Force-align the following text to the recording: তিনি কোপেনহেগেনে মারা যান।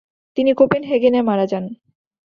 তিনি 0.37 0.51
কোপেনহেগেনে 0.53 1.21
মারা 1.21 1.45
যান। 1.45 1.65